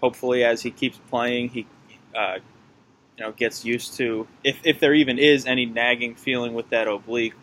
[0.02, 1.66] hopefully, as he keeps playing, he
[2.16, 2.40] uh,
[3.18, 6.88] you know gets used to if if there even is any nagging feeling with that
[6.88, 7.34] oblique.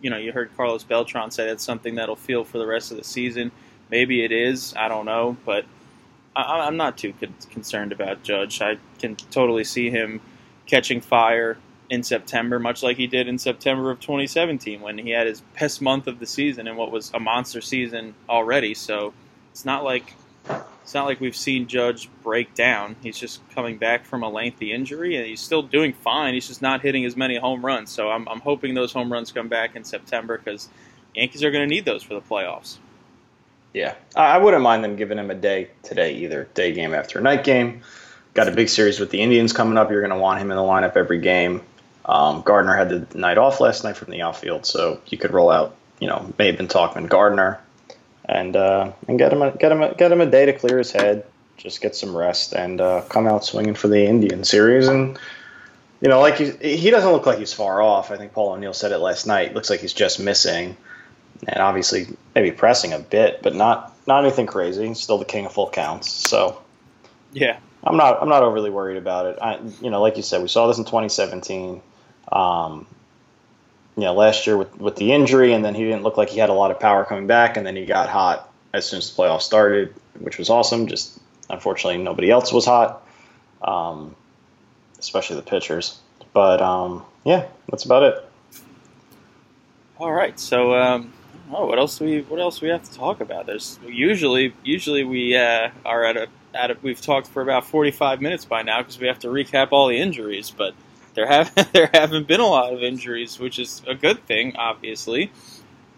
[0.00, 2.98] You know, you heard Carlos Beltran say that's something that'll feel for the rest of
[2.98, 3.50] the season.
[3.90, 4.74] Maybe it is.
[4.76, 5.64] I don't know, but
[6.36, 8.60] I, I'm not too con- concerned about Judge.
[8.60, 10.20] I can totally see him
[10.66, 11.58] catching fire
[11.90, 15.80] in September, much like he did in September of 2017 when he had his best
[15.82, 18.74] month of the season and what was a monster season already.
[18.74, 19.14] So
[19.52, 20.14] it's not like
[20.48, 22.94] it's not like we've seen Judge break down.
[23.02, 26.34] He's just coming back from a lengthy injury and he's still doing fine.
[26.34, 27.90] He's just not hitting as many home runs.
[27.90, 30.68] So I'm, I'm hoping those home runs come back in September because
[31.14, 32.76] Yankees are going to need those for the playoffs.
[33.72, 37.44] Yeah, I wouldn't mind them giving him a day today either, day game after night
[37.44, 37.82] game.
[38.32, 39.90] Got a big series with the Indians coming up.
[39.90, 41.62] You're going to want him in the lineup every game.
[42.04, 45.50] Um, Gardner had the night off last night from the outfield, so you could roll
[45.50, 47.60] out, you know, Maybin, Tauchman, Gardner,
[48.26, 50.78] and uh, and get him a, get him a, get him a day to clear
[50.78, 51.24] his head,
[51.56, 54.88] just get some rest, and uh, come out swinging for the Indian series.
[54.88, 55.18] And
[56.00, 58.10] you know, like he, he doesn't look like he's far off.
[58.10, 59.54] I think Paul O'Neill said it last night.
[59.54, 60.76] Looks like he's just missing
[61.46, 64.92] and obviously maybe pressing a bit, but not not anything crazy.
[64.94, 66.10] still the king of full counts.
[66.10, 66.62] So
[67.32, 69.38] yeah, I'm not I'm not overly worried about it.
[69.40, 71.82] I, you know, like you said, we saw this in 2017.
[72.32, 72.86] Um,
[73.96, 76.38] you know, last year with with the injury, and then he didn't look like he
[76.38, 79.10] had a lot of power coming back, and then he got hot as soon as
[79.10, 80.86] the playoffs started, which was awesome.
[80.86, 83.06] Just unfortunately, nobody else was hot,
[83.62, 84.14] um,
[84.98, 85.98] especially the pitchers.
[86.34, 88.28] But um, yeah, that's about it.
[89.98, 91.14] All right, so um,
[91.50, 93.46] oh, what else do we what else do we have to talk about?
[93.46, 98.20] There's usually usually we uh, are at a at a, we've talked for about 45
[98.20, 100.74] minutes by now because we have to recap all the injuries, but
[101.16, 105.32] there have there haven't been a lot of injuries, which is a good thing, obviously.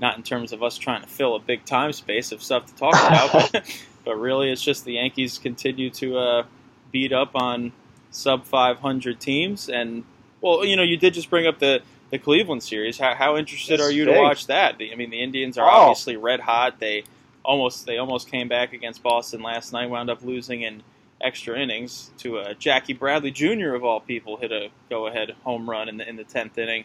[0.01, 2.75] Not in terms of us trying to fill a big time space of stuff to
[2.77, 6.43] talk about, but, but really it's just the Yankees continue to uh,
[6.93, 7.73] beat up on
[8.11, 10.05] sub 500 teams, and
[10.41, 12.99] well, you know, you did just bring up the the Cleveland series.
[12.99, 14.15] How, how interested are you big.
[14.15, 14.77] to watch that?
[14.81, 15.73] I mean, the Indians are oh.
[15.73, 16.79] obviously red hot.
[16.79, 17.05] They
[17.45, 19.91] almost they almost came back against Boston last night.
[19.91, 20.83] Wound up losing in
[21.21, 23.75] extra innings to uh, Jackie Bradley Jr.
[23.75, 26.85] of all people hit a go ahead home run in the in the tenth inning.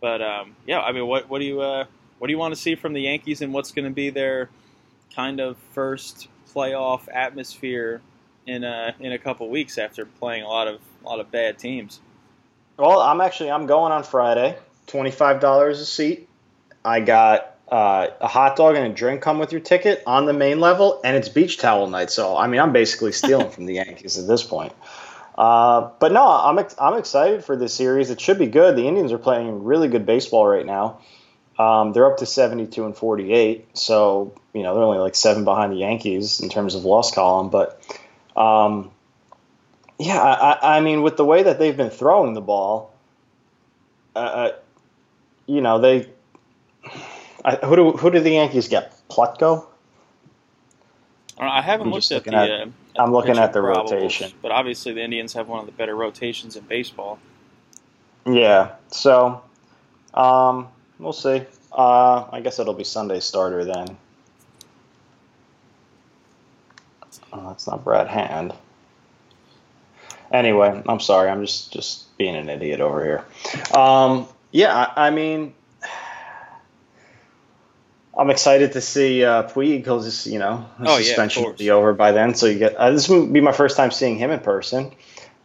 [0.00, 1.84] But um, yeah, I mean, what what do you uh,
[2.18, 4.50] what do you want to see from the Yankees and what's going to be their
[5.14, 8.00] kind of first playoff atmosphere
[8.46, 11.58] in a in a couple weeks after playing a lot of a lot of bad
[11.58, 12.00] teams?
[12.76, 14.56] Well, I'm actually I'm going on Friday.
[14.86, 16.28] Twenty five dollars a seat.
[16.84, 20.32] I got uh, a hot dog and a drink come with your ticket on the
[20.32, 22.10] main level, and it's beach towel night.
[22.10, 24.72] So I mean, I'm basically stealing from the Yankees at this point.
[25.38, 28.10] Uh, but no, I'm I'm excited for this series.
[28.10, 28.76] It should be good.
[28.76, 31.00] The Indians are playing really good baseball right now.
[31.58, 35.72] Um, they're up to 72 and 48, so you know they're only like seven behind
[35.72, 37.50] the Yankees in terms of loss column.
[37.50, 37.80] But
[38.34, 38.90] um,
[39.98, 42.94] yeah, I, I, mean, with the way that they've been throwing the ball,
[44.16, 44.52] uh, uh
[45.46, 46.08] you know, they
[47.44, 48.94] I, who do who do the Yankees get?
[49.08, 49.66] Plutko.
[51.38, 52.34] I haven't I'm looked at the.
[52.34, 52.66] At, uh,
[52.98, 55.96] I'm looking at the probables, rotation, but obviously the Indians have one of the better
[55.96, 57.18] rotations in baseball.
[58.26, 59.42] Yeah, so
[60.12, 61.42] um, we'll see.
[61.72, 63.96] Uh, I guess it'll be Sunday starter then.
[67.32, 68.52] Oh, that's not Brad Hand.
[70.32, 71.28] Anyway, I'm sorry.
[71.30, 73.24] I'm just just being an idiot over here.
[73.74, 75.54] Um, yeah, I, I, mean,
[78.20, 81.70] I'm excited to see uh, Puig because you know the oh, suspension yeah, will be
[81.70, 82.34] over by then.
[82.34, 84.92] So you get uh, this will be my first time seeing him in person,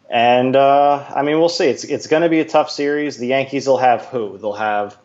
[0.10, 1.68] and uh, I mean we'll see.
[1.68, 3.18] It's it's going to be a tough series.
[3.18, 4.38] The Yankees will have who?
[4.38, 4.98] They'll have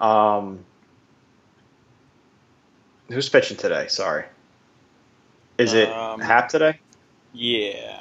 [0.00, 0.64] um,
[3.08, 3.88] who's pitching today?
[3.88, 4.24] Sorry,
[5.58, 6.80] is it um, Happ today?
[7.34, 8.00] Yeah.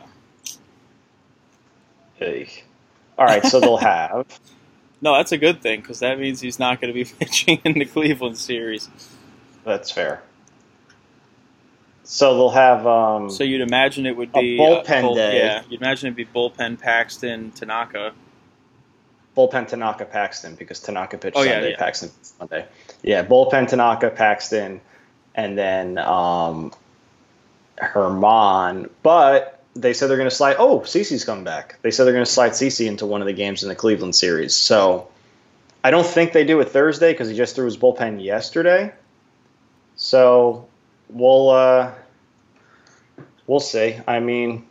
[2.13, 2.47] Hey.
[3.17, 4.25] All right, so they'll have.
[5.01, 7.73] No, that's a good thing because that means he's not going to be pitching in
[7.73, 8.89] the Cleveland series.
[9.65, 10.21] That's fair.
[12.03, 12.85] So they'll have.
[12.85, 15.37] Um, so you'd imagine it would be bullpen uh, bull, day.
[15.37, 18.13] Yeah, you'd imagine it'd be bullpen Paxton Tanaka.
[19.35, 21.77] Bullpen Tanaka Paxton because Tanaka pitched oh, Sunday, yeah, yeah.
[21.77, 22.65] Paxton Sunday.
[23.01, 24.81] Yeah, bullpen Tanaka Paxton,
[25.35, 26.73] and then um,
[27.77, 28.89] Germán.
[29.03, 30.57] But they said they're going to slide.
[30.59, 31.77] Oh, CC's coming back.
[31.81, 34.15] They said they're going to slide CC into one of the games in the Cleveland
[34.15, 34.55] series.
[34.55, 35.07] So
[35.83, 38.93] I don't think they do it Thursday because he just threw his bullpen yesterday.
[39.95, 40.67] So
[41.09, 41.93] we'll uh,
[43.47, 43.97] we'll see.
[44.07, 44.67] I mean,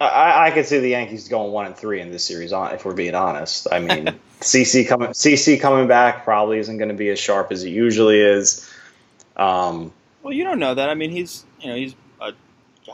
[0.00, 2.52] I, I could see the Yankees going one and three in this series.
[2.52, 4.06] If we're being honest, I mean,
[4.40, 8.20] CC coming CC coming back probably isn't going to be as sharp as it usually
[8.20, 8.70] is.
[9.36, 9.92] Um,
[10.22, 10.90] well, you don't know that.
[10.90, 11.94] I mean, he's you know he's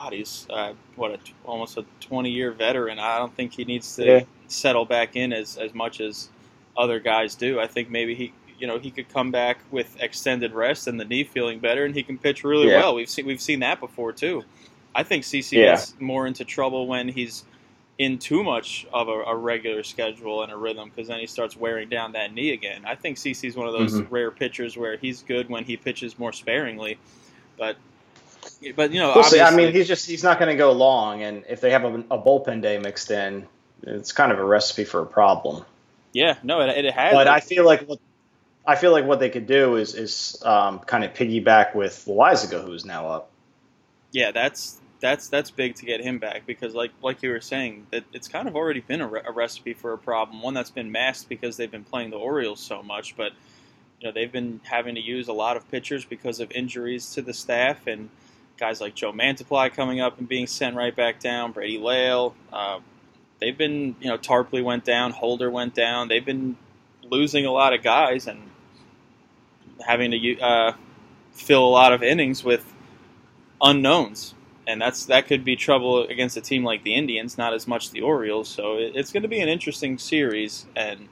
[0.03, 2.99] God, he's uh, what a, almost a 20 year veteran.
[2.99, 4.21] I don't think he needs to yeah.
[4.49, 6.29] settle back in as, as much as
[6.77, 7.61] other guys do.
[7.61, 11.05] I think maybe he you know he could come back with extended rest and the
[11.05, 12.79] knee feeling better, and he can pitch really yeah.
[12.79, 12.95] well.
[12.95, 14.45] We've seen we've seen that before too.
[14.95, 15.73] I think CC yeah.
[15.73, 17.45] gets more into trouble when he's
[17.99, 21.57] in too much of a, a regular schedule and a rhythm because then he starts
[21.57, 22.83] wearing down that knee again.
[22.85, 24.07] I think CC's one of those Mhm.
[24.11, 26.99] rare pitchers where he's good when he pitches more sparingly,
[27.57, 27.77] but
[28.77, 29.41] but you know, We'll see.
[29.41, 31.95] I mean, he's just he's not going to go long, and if they have a,
[32.11, 33.47] a bullpen day mixed in,
[33.83, 35.65] it's kind of a recipe for a problem.
[36.13, 37.13] yeah, no, it, it has.
[37.13, 37.99] But I feel like what
[38.67, 42.65] I feel like what they could do is is um, kind of piggyback with Loaisiga,
[42.65, 43.31] who's now up.
[44.13, 47.87] yeah, that's that's that's big to get him back because, like like you were saying,
[47.91, 50.43] that it's kind of already been a, re- a recipe for a problem.
[50.43, 53.33] One that's been masked because they've been playing the Orioles so much, but
[54.01, 57.23] you know they've been having to use a lot of pitchers because of injuries to
[57.23, 58.11] the staff and
[58.63, 61.51] guys like Joe Mantiply coming up and being sent right back down.
[61.51, 62.79] Brady Lail, uh,
[63.41, 66.07] they've been you know Tarpley went down, Holder went down.
[66.07, 66.57] They've been
[67.03, 68.41] losing a lot of guys and
[69.85, 70.75] having to uh,
[71.33, 72.73] fill a lot of innings with
[73.61, 74.35] unknowns
[74.69, 77.91] and that's that could be trouble against a team like the Indians, not as much
[77.91, 78.49] the Orioles.
[78.49, 81.09] So it, it's going to be an interesting series, and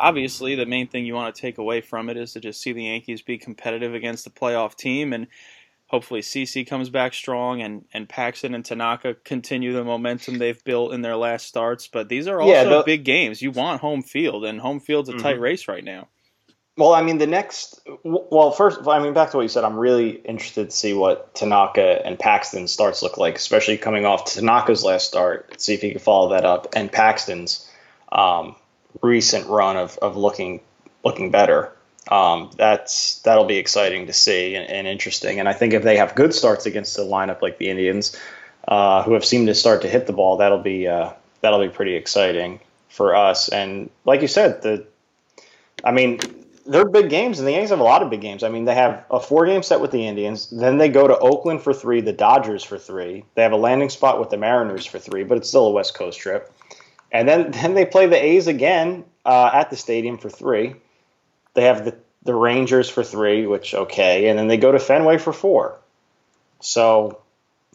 [0.00, 2.72] obviously the main thing you want to take away from it is to just see
[2.72, 5.28] the Yankees be competitive against the playoff team, and
[5.88, 10.94] hopefully CC comes back strong, and and Paxton and Tanaka continue the momentum they've built
[10.94, 11.88] in their last starts.
[11.88, 13.42] But these are also Yeah, the- big games.
[13.42, 15.22] You want home field, and home field's a Mhm.
[15.22, 16.08] tight race right now.
[16.76, 17.80] Well, I mean, the next.
[18.04, 19.64] Well, first, I mean, back to what you said.
[19.64, 24.26] I'm really interested to see what Tanaka and Paxton starts look like, especially coming off
[24.26, 25.60] Tanaka's last start.
[25.60, 27.68] See if he can follow that up, and Paxton's
[28.12, 28.54] um,
[29.02, 30.60] recent run of, of looking
[31.04, 31.72] looking better.
[32.08, 35.40] Um, that's that'll be exciting to see and, and interesting.
[35.40, 38.16] And I think if they have good starts against a lineup like the Indians,
[38.66, 41.68] uh, who have seemed to start to hit the ball, that'll be uh, that'll be
[41.68, 43.48] pretty exciting for us.
[43.48, 44.86] And like you said, the
[45.84, 46.18] I mean,
[46.66, 48.42] they're big games, and the Yankees have a lot of big games.
[48.42, 50.50] I mean, they have a four game set with the Indians.
[50.50, 53.24] Then they go to Oakland for three, the Dodgers for three.
[53.34, 55.94] They have a landing spot with the Mariners for three, but it's still a West
[55.94, 56.52] Coast trip.
[57.10, 60.74] And then, then they play the A's again uh, at the stadium for three.
[61.54, 64.28] They have the, the Rangers for three, which, okay.
[64.28, 65.78] And then they go to Fenway for four.
[66.60, 67.20] So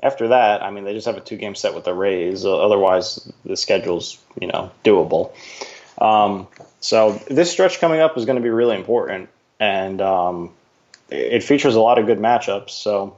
[0.02, 2.46] after that, I mean, they just have a two game set with the Rays.
[2.46, 5.32] Otherwise, the schedule's, you know, doable.
[6.00, 6.48] Um,
[6.82, 10.52] so this stretch coming up is going to be really important, and um,
[11.10, 12.72] it features a lot of good matchups.
[12.72, 13.16] So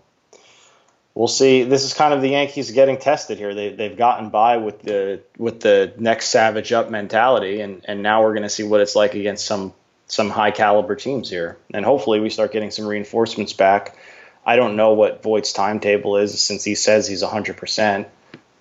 [1.15, 1.63] we'll see.
[1.63, 3.55] This is kind of the Yankees getting tested here.
[3.55, 8.21] They, they've gotten by with the with the next savage up mentality, and, and now
[8.21, 9.73] we're going to see what it's like against some
[10.07, 11.57] some high caliber teams here.
[11.73, 13.97] And hopefully we start getting some reinforcements back.
[14.45, 18.05] I don't know what Voit's timetable is since he says he's 100%.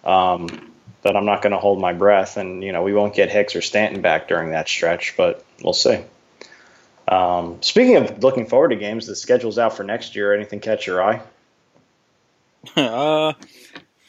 [0.04, 2.38] Um, but I'm not going to hold my breath.
[2.38, 5.74] And, you know, we won't get Hicks or Stanton back during that stretch, but we'll
[5.74, 6.02] see.
[7.06, 10.34] Um, speaking of looking forward to games, the schedule's out for next year.
[10.34, 11.20] Anything catch your eye?
[12.76, 13.34] uh,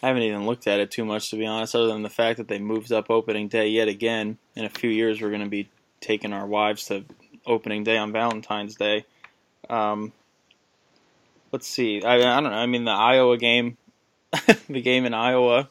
[0.02, 2.38] I haven't even looked at it too much to be honest, other than the fact
[2.38, 4.38] that they moved up opening day yet again.
[4.56, 5.70] In a few years, we're going to be
[6.00, 7.04] taking our wives to
[7.46, 9.06] opening day on Valentine's Day.
[9.70, 10.12] Um,
[11.52, 12.04] let's see.
[12.04, 12.58] I, I don't know.
[12.58, 13.78] I mean, the Iowa game,
[14.70, 15.70] the game in Iowa.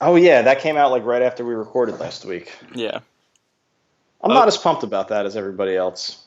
[0.00, 2.52] Oh, yeah, that came out like right after we recorded last week.
[2.74, 3.00] Yeah,
[4.22, 4.34] I'm Oh.
[4.34, 6.24] not as pumped about that as everybody else.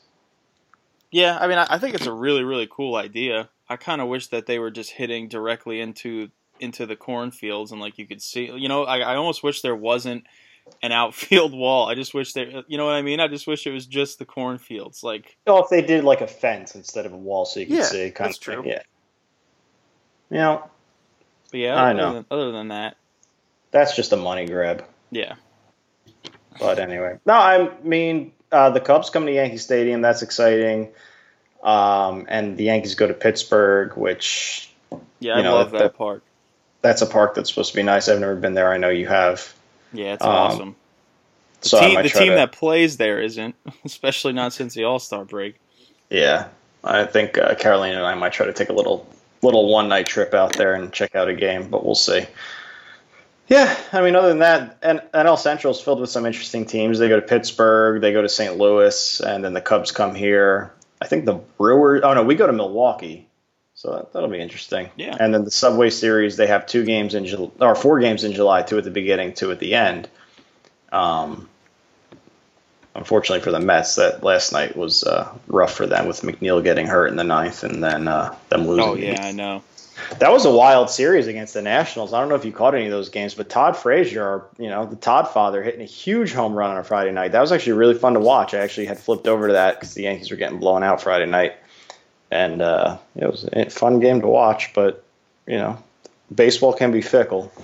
[1.12, 1.38] yeah.
[1.40, 3.50] I mean, I, I think it's a really, really cool idea.
[3.70, 6.30] I kind of wish that they were just hitting directly into
[6.60, 8.46] into the cornfields and like you could see.
[8.52, 10.26] You know, I, I almost wish there wasn't
[10.82, 11.88] an outfield wall.
[11.90, 12.64] I just wish there.
[12.68, 13.20] You know what I mean?
[13.20, 15.04] I just wish it was just the cornfields.
[15.04, 17.76] Like, Well, if they did like a fence instead of a wall so you could
[17.78, 18.62] Yeah, see, kind that's of thing.
[18.64, 18.72] true.
[18.72, 18.82] Yeah.
[20.30, 20.64] You know,
[21.52, 21.76] but yeah.
[21.76, 22.14] I other know.
[22.14, 22.98] Than, other than that,
[23.72, 24.84] that's just a money grab.
[25.12, 25.36] yeah.
[26.60, 30.02] But anyway, no, I mean uh, the Cubs come to Yankee Stadium.
[30.02, 30.90] That's exciting.
[31.64, 34.70] Um, and the Yankees go to Pittsburgh, which
[35.20, 36.22] Yeah, You I know, love that, that- park.
[36.82, 38.08] that's a park that's supposed to be nice.
[38.10, 38.72] I've never been there.
[38.72, 39.54] I know you have.
[39.94, 40.76] Yeah, it's um, awesome.
[41.62, 45.00] The so team, the team to- that plays there isn't, especially not since the All
[45.00, 45.56] Star break.
[46.10, 46.48] Yeah,
[46.84, 49.08] I think uh, Carolina and I might try to take a little
[49.42, 52.26] little one night trip out there and check out a game, but we'll see.
[53.48, 56.98] Yeah, I mean, other than that, NL Central is filled with some interesting teams.
[56.98, 58.58] They go to Pittsburgh, they go to St.
[58.58, 60.72] Louis, and then the Cubs come here.
[61.02, 62.02] I think the Brewers.
[62.04, 63.28] Oh no, we go to Milwaukee,
[63.76, 64.90] so that, that'll be interesting.
[64.96, 65.18] Yeah.
[65.20, 68.34] And then the Subway Series, they have two games in July, or four games in
[68.34, 70.10] July, two at the beginning, two at the end.
[70.92, 71.50] Um,
[72.96, 76.88] unfortunately for the Mets, that last night was uh, rough for them with McNeil getting
[76.88, 78.86] hurt in the ninth and then uh, them losing.
[78.86, 79.64] Oh yeah, I know.
[80.20, 82.14] That was a wild series against the Nationals.
[82.14, 84.86] I don't know if you caught any of those games, but Todd Frazier, you know,
[84.86, 87.32] the Todd father, hitting a huge home run on a Friday night.
[87.32, 88.54] That was actually really fun to watch.
[88.54, 91.28] I actually had flipped over to that because the Yankees were getting blown out Friday
[91.28, 91.54] night,
[92.34, 94.74] and uh, it was a fun game to watch.
[94.74, 95.04] But
[95.48, 95.82] you know,
[96.34, 97.52] baseball can be fickle.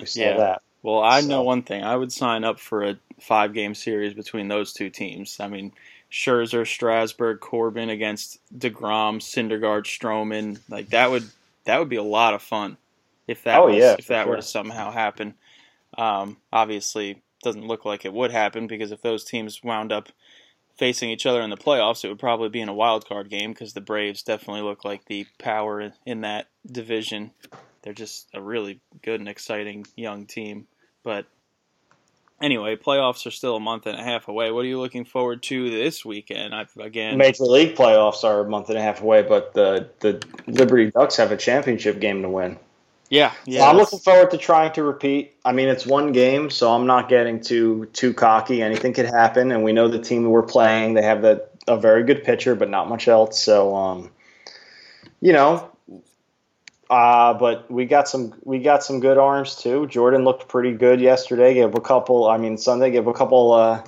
[0.00, 0.36] We saw Yeah.
[0.38, 0.62] that.
[0.82, 1.82] Well, I So- know one thing.
[1.84, 5.38] I would sign up for a five game series between those two teams.
[5.40, 5.72] I mean,
[6.10, 10.60] Scherzer, Strasburg, Corbin against DeGrom, Syndergaard, Stroman.
[10.70, 11.24] Like that would
[11.64, 12.76] that would be a lot of fun
[13.26, 15.34] if that Oh, was, yeah, if that were to somehow happen.
[15.98, 20.08] Um, obviously, doesn't look like it would happen because if those teams wound up
[20.76, 23.52] facing each other in the playoffs, it would probably be in a wild card game
[23.52, 27.32] because the Braves definitely look like the power in- that division.
[27.82, 30.66] They're just a really good and exciting young team.
[31.02, 31.26] But
[32.40, 34.50] anyway, playoffs are still a month and a half away.
[34.50, 36.54] What are you looking forward to this weekend?
[36.54, 40.22] I again, Major League playoffs are a month and a half away, but the the
[40.46, 42.58] Liberty Ducks have a championship game to win.
[43.08, 43.68] Yeah, yeah.
[43.68, 45.34] I'm looking forward to trying to repeat.
[45.44, 48.62] I mean, it's one game, so I'm not getting too too cocky.
[48.62, 50.94] Anything could happen, and we know the team we're playing.
[50.94, 53.40] They have the, a very good pitcher, but not much else.
[53.40, 54.10] So, um,
[55.20, 55.70] you know,
[56.90, 59.86] uh, but we got some we got some good arms too.
[59.86, 61.54] Jordan looked pretty good yesterday.
[61.54, 62.26] Gave a couple.
[62.26, 63.84] I mean, Sunday gave a couple uh,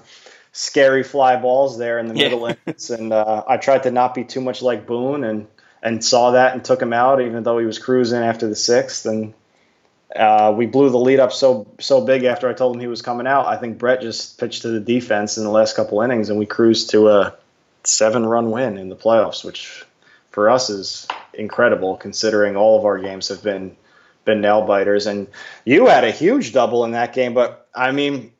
[0.52, 2.24] scary fly balls there in the Yeah.
[2.24, 5.46] middle innings, and uh, I tried to not be too much like Boone and
[5.82, 9.06] and saw that and took him out, even though he was cruising after the sixth.
[9.06, 9.34] And
[10.14, 13.02] uh, we blew the lead up so so big after I told him he was
[13.02, 13.46] coming out.
[13.46, 16.46] I think Brett just pitched to the defense in the last couple innings, and we
[16.46, 17.34] cruised to a
[17.84, 19.84] seven run win in the playoffs, which
[20.30, 23.76] for us is incredible considering all of our games have been
[24.24, 25.06] been nail biters.
[25.06, 25.28] And
[25.64, 28.32] you had a huge double in that game, but I mean.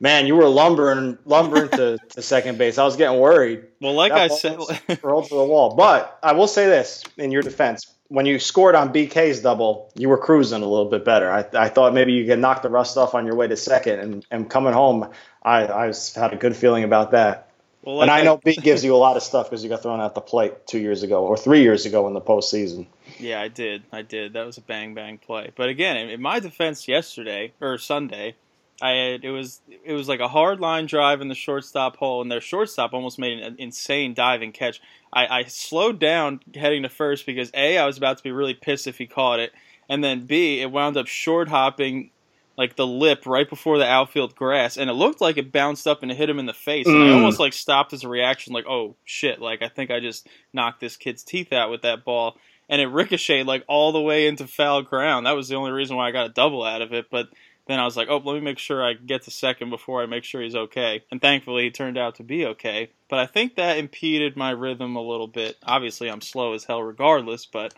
[0.00, 2.78] Man, you were lumbering, lumbering to, to second base.
[2.78, 4.58] I was getting worried well, like that I said,
[5.02, 5.74] rolled to the wall.
[5.84, 10.08] But I will say this in your defense: when you scored on BK's double, you
[10.08, 11.30] were cruising a little bit better.
[11.30, 14.00] I, I thought maybe you could knock the rust off on your way to second,
[14.00, 15.10] and, and coming home,
[15.42, 17.50] I, I was, had a good feeling about that.
[17.82, 19.82] well, and like I know B gives you a lot of stuff because you got
[19.82, 22.86] thrown out the plate two years ago or three years ago in the postseason.
[23.18, 23.82] Yeah, I did.
[23.92, 24.34] I did.
[24.34, 25.50] That was a bang bang play.
[25.54, 28.36] But again, in, in my defense yesterday or Sunday,
[28.82, 32.20] I had, it was it was like a hard line drive in the shortstop hole,
[32.22, 34.80] and their shortstop almost made an insane diving catch.
[35.12, 38.54] I, I slowed down heading to first because a I was about to be really
[38.54, 39.52] pissed if he caught it,
[39.88, 42.10] and then b it wound up short hopping
[42.56, 46.02] like the lip right before the outfield grass, and it looked like it bounced up
[46.02, 46.86] and hit him in the face.
[46.86, 47.14] And I Mm.
[47.14, 50.80] almost like stopped as a reaction, like oh shit, like I think I just knocked
[50.80, 52.36] this kid's teeth out with that ball
[52.68, 55.26] and it ricocheted like all the way into foul ground.
[55.26, 57.06] That was the only reason why I got a double out of it.
[57.10, 57.28] But
[57.66, 60.06] then I was like, oh, let me make sure I get to second before I
[60.06, 61.02] make sure he's okay.
[61.10, 62.90] And thankfully, he turned out to be okay.
[63.08, 65.56] But I think that impeded my rhythm a little bit.
[65.62, 67.74] Obviously, I'm slow as hell regardless, but.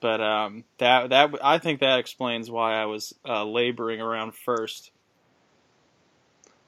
[0.00, 4.90] But um, that that I think that explains why I was uh, laboring around first.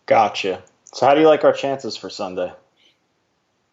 [0.07, 0.63] Gotcha.
[0.95, 2.51] So how do you like our chances for Sunday?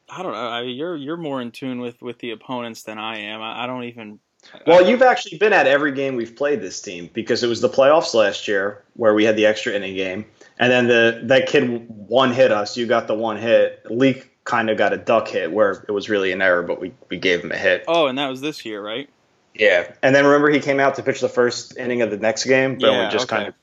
[0.09, 0.37] I don't know.
[0.37, 3.41] I mean, you're you're more in tune with, with the opponents than I am.
[3.41, 4.19] I, I don't even.
[4.65, 7.61] Well, uh, you've actually been at every game we've played this team because it was
[7.61, 10.25] the playoffs last year where we had the extra inning game,
[10.59, 12.77] and then the that kid one hit us.
[12.77, 13.85] You got the one hit.
[13.89, 16.93] Leak kind of got a duck hit where it was really an error, but we,
[17.09, 17.85] we gave him a hit.
[17.87, 19.09] Oh, and that was this year, right?
[19.53, 22.45] Yeah, and then remember he came out to pitch the first inning of the next
[22.45, 23.37] game, but Yeah, we just okay.
[23.37, 23.55] kind of.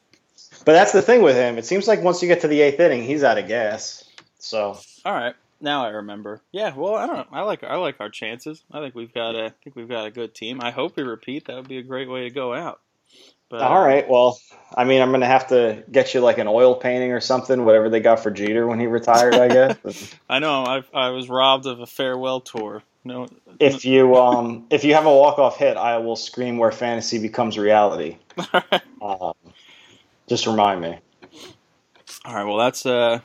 [0.65, 1.59] But that's the thing with him.
[1.59, 4.05] It seems like once you get to the eighth inning, he's out of gas.
[4.39, 6.41] So All right, now I remember.
[6.53, 7.29] Yeah, well, I don't.
[7.33, 8.63] I like I like our chances.
[8.71, 10.61] I think we've got a I think we've got a good team.
[10.63, 11.47] I hope we repeat.
[11.47, 12.81] That would be a great way to go out.
[13.49, 14.39] But all right, well,
[14.77, 17.91] I mean, I'm gonna have to get you like an oil painting or something, whatever
[17.91, 20.15] they got for Jeter when he retired, I guess.
[20.29, 22.85] I know I I was robbed of a farewell tour.
[23.03, 23.27] No,
[23.59, 27.19] if you um if you have a walk off hit, I will scream where fantasy
[27.19, 28.19] becomes reality.
[29.03, 29.33] Um,
[30.29, 30.99] just remind me.
[32.27, 33.21] All right, well that's uh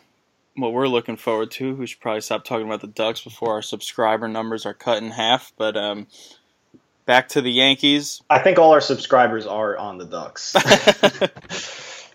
[0.56, 1.76] what we're looking forward to.
[1.76, 5.12] We should probably stop talking about the Ducks before our subscriber numbers are cut in
[5.12, 5.52] half.
[5.58, 6.08] But um,
[7.06, 8.22] back to the Yankees.
[8.30, 10.56] I think all our subscribers are on the Ducks.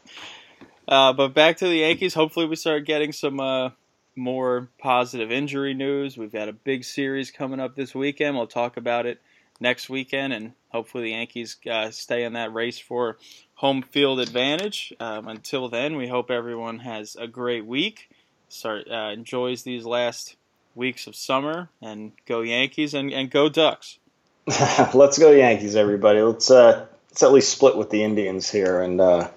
[0.88, 2.14] uh, but back to the Yankees.
[2.14, 3.70] Hopefully, we start getting some uh,
[4.16, 6.16] more positive injury news.
[6.16, 8.36] We've got a big series coming up this weekend.
[8.36, 9.20] We'll talk about it
[9.60, 13.18] next weekend, and hopefully, the Yankees uh, stay in that race for
[13.54, 14.92] home field advantage.
[14.98, 18.08] Um, until then, we hope everyone has a great week.
[18.50, 20.36] Start uh, enjoys these last
[20.74, 23.98] weeks of summer, and go Yankees and, and go Ducks.
[24.94, 26.20] let's go Yankees, everybody.
[26.20, 29.28] Let's uh let's at least split with the Indians here and uh,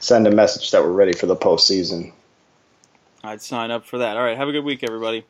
[0.00, 2.12] send a message that we're ready for the postseason.
[3.24, 4.16] I'd sign up for that.
[4.16, 5.24] All right, have a good week, everybody.